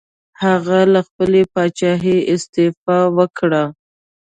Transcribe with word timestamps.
هغه 0.43 0.79
له 0.93 1.01
خپلې 1.07 1.41
پاچاهۍ 1.53 2.17
استعفا 2.33 2.99
وکړه. 3.17 3.63